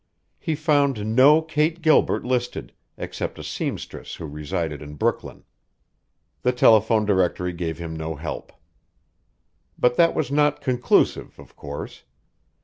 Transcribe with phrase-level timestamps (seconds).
[0.39, 5.43] He found no Kate Gilbert listed, except a seamstress who resided in Brooklyn.
[6.41, 8.51] The telephone directory gave him no help.
[9.77, 12.01] But that was not conclusive, of course.